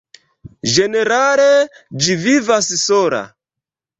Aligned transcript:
Ĝenerale 0.75 1.45
ĝi 2.05 2.17
vivas 2.23 2.73
sola. 2.87 3.23